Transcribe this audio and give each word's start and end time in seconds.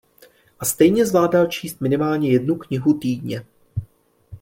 A 0.59 0.65
stejně 0.65 1.05
zvládal 1.05 1.47
číst 1.47 1.81
minimálně 1.81 2.31
jednu 2.31 2.55
knihu 2.55 2.93
týdně. 2.93 3.45